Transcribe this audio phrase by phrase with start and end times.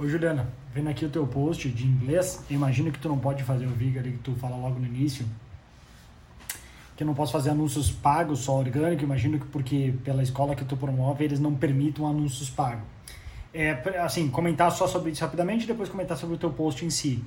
[0.00, 3.66] Ô Juliana, vendo aqui o teu post de inglês, imagino que tu não pode fazer
[3.66, 5.26] o vídeo ali que tu fala logo no início,
[6.96, 10.64] que eu não posso fazer anúncios pagos, só orgânico, imagino que porque pela escola que
[10.64, 12.82] tu promove, eles não permitam anúncios pagos.
[13.52, 16.88] É, assim, comentar só sobre isso rapidamente e depois comentar sobre o teu post em
[16.88, 17.22] si.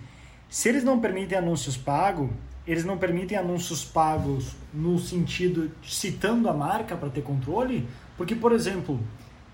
[0.50, 2.32] Se eles não permitem anúncios pagos,
[2.66, 7.88] eles não permitem anúncios pagos no sentido citando a marca para ter controle,
[8.18, 9.00] porque, por exemplo,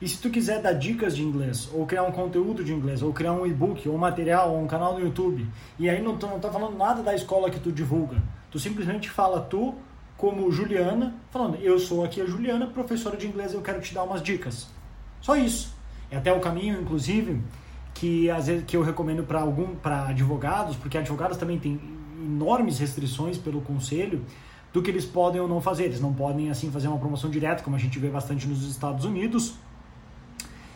[0.02, 3.12] e se tu quiser dar dicas de inglês, ou criar um conteúdo de inglês, ou
[3.12, 5.46] criar um e-book, ou um material, ou um canal no YouTube,
[5.78, 8.18] e aí não, tu não tá falando nada da escola que tu divulga,
[8.50, 9.76] tu simplesmente fala tu
[10.18, 14.04] como Juliana, falando, eu sou aqui a Juliana, professora de inglês, eu quero te dar
[14.04, 14.68] umas dicas.
[15.22, 15.74] Só isso.
[16.12, 17.42] É até o caminho, inclusive,
[17.94, 21.80] que às vezes que eu recomendo para algum para advogados, porque advogados também têm
[22.22, 24.26] enormes restrições pelo conselho
[24.74, 25.86] do que eles podem ou não fazer.
[25.86, 29.06] Eles não podem assim fazer uma promoção direta, como a gente vê bastante nos Estados
[29.06, 29.56] Unidos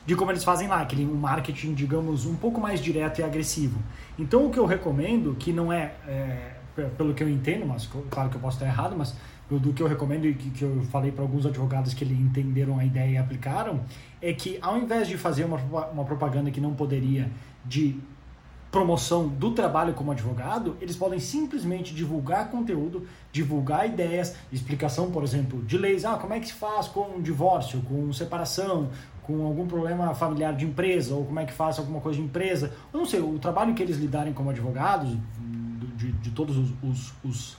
[0.06, 3.80] de como eles fazem lá, aquele um marketing, digamos, um pouco mais direto e agressivo.
[4.20, 6.52] Então, o que eu recomendo, que não é, é
[6.98, 9.16] pelo que eu entendo, mas claro que eu posso estar errado, mas
[9.50, 12.86] do que eu recomendo e que, eu falei para alguns advogados que eles entenderam a
[12.86, 13.82] ideia e aplicaram,
[14.22, 17.30] é que ao invés de fazer uma, uma propaganda que não poderia
[17.66, 18.00] de
[18.74, 25.62] promoção do trabalho como advogado, eles podem simplesmente divulgar conteúdo, divulgar ideias, explicação, por exemplo,
[25.62, 28.90] de leis, ah, como é que se faz com um divórcio, com separação,
[29.22, 32.74] com algum problema familiar de empresa, ou como é que faz alguma coisa de empresa,
[32.92, 35.16] eu não sei, o trabalho que eles lidarem como advogados,
[35.96, 37.58] de, de todos os, os, os,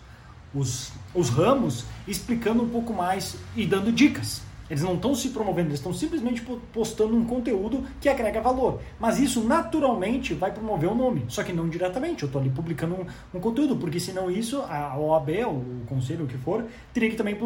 [0.53, 4.43] os, os ramos, explicando um pouco mais e dando dicas.
[4.69, 8.81] Eles não estão se promovendo, eles estão simplesmente postando um conteúdo que agrega valor.
[8.99, 12.23] Mas isso naturalmente vai promover o nome, só que não diretamente.
[12.23, 16.29] Eu estou ali publicando um, um, conteúdo, porque senão isso, a OAB, o conselho, o
[16.29, 17.37] que for, teria que também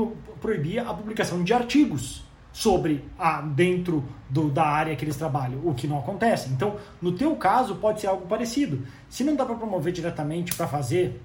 [0.41, 5.75] proibir a publicação de artigos sobre a dentro do, da área que eles trabalham, o
[5.75, 6.51] que não acontece.
[6.51, 8.87] Então, no teu caso, pode ser algo parecido.
[9.09, 11.21] Se não dá para promover diretamente para fazer,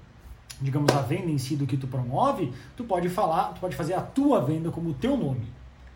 [0.60, 3.94] digamos, a venda em si do que tu promove, tu pode falar, tu pode fazer
[3.94, 5.46] a tua venda como o teu nome.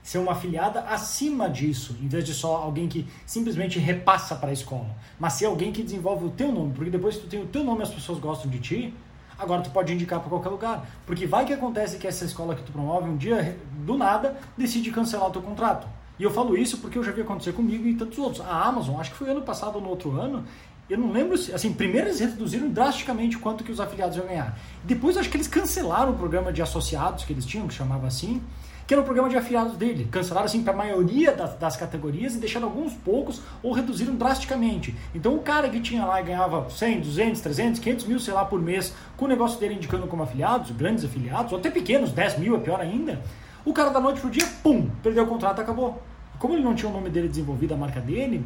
[0.08, 4.52] Ser uma afiliada acima disso, em vez de só alguém que simplesmente repassa para a
[4.54, 4.88] escola,
[5.20, 7.62] mas ser alguém que desenvolve o teu nome, porque depois que tu tem o teu
[7.62, 8.94] nome as pessoas gostam de ti,
[9.38, 10.84] Agora tu pode indicar para qualquer lugar.
[11.06, 14.90] Porque vai que acontece que essa escola que tu promove um dia, do nada, decide
[14.90, 15.86] cancelar o teu contrato.
[16.18, 18.40] E eu falo isso porque eu já vi acontecer comigo e tantos outros.
[18.44, 20.44] A Amazon, acho que foi ano passado ou no outro ano,
[20.90, 24.58] eu não lembro se, assim, primeiro eles reduziram drasticamente quanto que os afiliados iam ganhar.
[24.82, 28.42] Depois acho que eles cancelaram o programa de associados que eles tinham, que chamava assim,
[28.88, 30.08] que era o programa de afiliados dele.
[30.10, 34.96] Cancelaram assim para a maioria das, das, categorias e deixaram alguns poucos ou reduziram drasticamente.
[35.14, 38.46] Então o cara que tinha lá e ganhava 100, 200, 300, 500 mil, sei lá,
[38.46, 42.38] por mês, com o negócio dele indicando como afiliados, grandes afiliados, ou até pequenos, 10
[42.38, 43.20] mil é pior ainda,
[43.62, 46.02] o cara da noite pro dia, pum, perdeu o contrato, acabou.
[46.38, 48.42] Como ele não tinha o nome dele desenvolvido, a marca dele,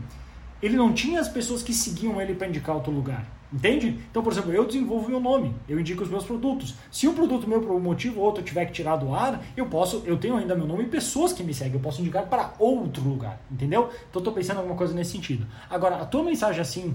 [0.60, 3.24] ele não tinha as pessoas que seguiam ele para indicar outro lugar.
[3.52, 3.98] Entende?
[4.10, 6.74] Então, por exemplo, eu desenvolvo meu nome, eu indico os meus produtos.
[6.90, 9.66] Se um produto meu, por um motivo ou outro, tiver que tirar do ar, eu
[9.66, 12.54] posso, eu tenho ainda meu nome e pessoas que me seguem, eu posso indicar para
[12.58, 13.90] outro lugar, entendeu?
[14.08, 15.46] Então, estou pensando em alguma coisa nesse sentido.
[15.68, 16.94] Agora, a tua mensagem assim,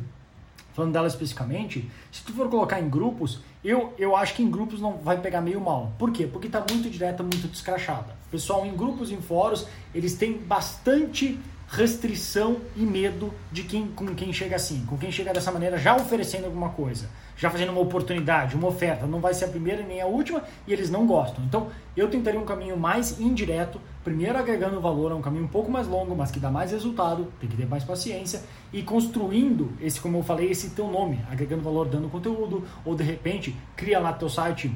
[0.73, 4.81] falando dela especificamente, se tu for colocar em grupos, eu, eu acho que em grupos
[4.81, 5.93] não vai pegar meio mal.
[5.99, 6.25] Por quê?
[6.25, 8.15] Porque está muito direta, muito descrachada.
[8.31, 14.31] Pessoal, em grupos, em fóruns, eles têm bastante restrição e medo de quem com quem
[14.31, 18.55] chega assim, com quem chega dessa maneira já oferecendo alguma coisa, já fazendo uma oportunidade,
[18.55, 21.43] uma oferta, não vai ser a primeira nem a última e eles não gostam.
[21.43, 25.69] Então, eu tentaria um caminho mais indireto, primeiro agregando valor, é um caminho um pouco
[25.69, 28.41] mais longo, mas que dá mais resultado, tem que ter mais paciência
[28.71, 33.03] e construindo esse, como eu falei, esse teu nome, agregando valor, dando conteúdo, ou de
[33.03, 34.73] repente cria lá teu site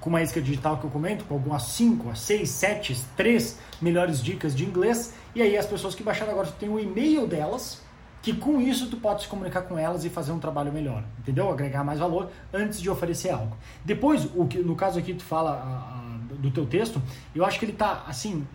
[0.00, 4.54] com uma isca digital que eu comento, com algumas 5, 6, 7, 3 melhores dicas
[4.54, 5.14] de inglês.
[5.34, 7.82] E aí as pessoas que baixaram agora, tu tem o e-mail delas,
[8.22, 11.50] que com isso tu pode se comunicar com elas e fazer um trabalho melhor, entendeu?
[11.50, 13.56] Agregar mais valor antes de oferecer algo.
[13.84, 17.00] Depois, o que no caso aqui tu fala a, a, do teu texto,
[17.34, 18.46] eu acho que ele tá assim,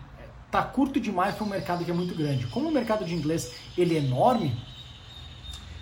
[0.50, 2.46] tá curto demais para um mercado que é muito grande.
[2.48, 4.56] Como o mercado de inglês ele é enorme,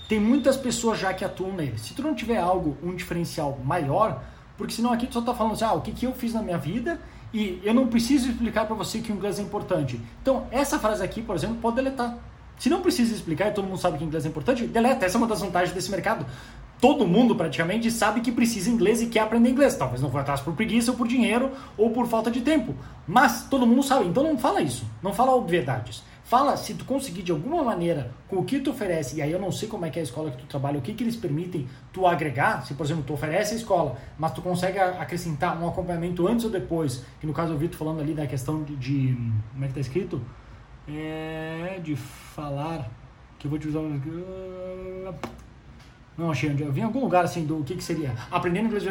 [0.09, 1.79] tem muitas pessoas já que atuam nele.
[1.79, 4.23] Se tu não tiver algo, um diferencial maior,
[4.57, 6.43] porque senão aqui tu só está falando assim, ah, o que, que eu fiz na
[6.43, 7.01] minha vida
[7.33, 10.01] e eu não preciso explicar para você que o inglês é importante.
[10.23, 12.17] Então, essa frase aqui, por exemplo, pode deletar.
[12.59, 15.05] Se não precisa explicar e todo mundo sabe que inglês é importante, deleta.
[15.05, 16.25] Essa é uma das vantagens desse mercado.
[16.81, 19.75] Todo mundo praticamente sabe que precisa inglês e quer aprender inglês.
[19.75, 22.75] Talvez não foi atrás por preguiça ou por dinheiro ou por falta de tempo.
[23.07, 24.07] Mas todo mundo sabe.
[24.07, 24.85] Então não fala isso.
[25.03, 26.05] Não fala obviedades.
[26.25, 29.39] Fala se tu conseguir de alguma maneira com o que tu oferece, e aí eu
[29.39, 31.17] não sei como é que é a escola que tu trabalha, o que, que eles
[31.17, 35.69] permitem tu agregar, se por exemplo tu oferece a escola, mas tu consegue acrescentar um
[35.69, 38.75] acompanhamento antes ou depois, que no caso eu vi tu falando ali da questão de,
[38.77, 39.15] de
[39.53, 40.21] como é que tá escrito?
[40.89, 42.91] É, de falar,
[43.39, 43.81] que eu vou te usar
[46.17, 48.85] não achei onde eu vi em algum lugar assim do que, que seria aprendendo inglês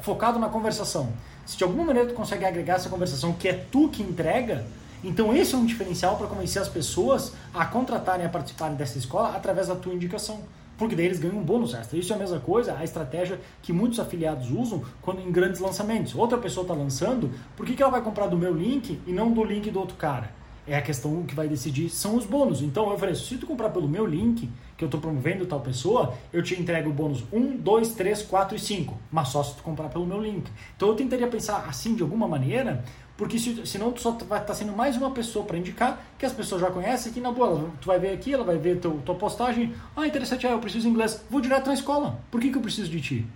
[0.00, 1.12] focado na conversação.
[1.44, 4.66] Se de alguma maneira tu consegue agregar essa conversação que é tu que entrega,
[5.02, 9.34] então esse é um diferencial para convencer as pessoas a contratarem, a participarem dessa escola
[9.34, 10.40] através da tua indicação.
[10.76, 11.98] Porque daí eles ganham um bônus extra.
[11.98, 16.14] Isso é a mesma coisa, a estratégia que muitos afiliados usam quando em grandes lançamentos.
[16.14, 19.30] Outra pessoa está lançando, por que, que ela vai comprar do meu link e não
[19.30, 20.30] do link do outro cara?
[20.66, 22.62] É a questão que vai decidir, são os bônus.
[22.62, 26.14] Então eu ofereço, se tu comprar pelo meu link, que eu estou promovendo tal pessoa,
[26.32, 28.98] eu te entrego o bônus 1, 2, 3, 4 e 5.
[29.12, 30.50] Mas só se tu comprar pelo meu link.
[30.76, 32.82] Então eu tentaria pensar assim de alguma maneira,
[33.20, 36.24] porque se, senão tu só vai estar tá sendo mais uma pessoa para indicar, que
[36.24, 38.92] as pessoas já conhecem, que na boa, tu vai ver aqui, ela vai ver teu,
[39.04, 42.18] tua postagem, ah, interessante, ah, eu preciso inglês, vou direto na escola.
[42.30, 43.26] Por que, que eu preciso de ti?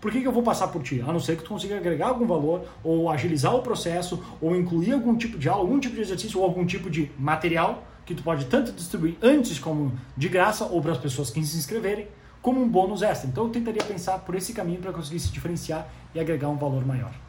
[0.00, 1.00] Por que, que eu vou passar por ti?
[1.06, 4.92] A não ser que tu consiga agregar algum valor, ou agilizar o processo, ou incluir
[4.92, 8.24] algum tipo de aula, algum tipo de exercício, ou algum tipo de material que tu
[8.24, 12.08] pode tanto distribuir antes como de graça, ou para as pessoas que se inscreverem,
[12.42, 13.28] como um bônus extra.
[13.30, 16.84] Então eu tentaria pensar por esse caminho para conseguir se diferenciar e agregar um valor
[16.84, 17.27] maior.